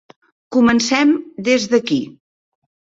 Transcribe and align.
Comencem 0.57 1.13
des 1.49 1.71
d'aquí. 1.77 2.03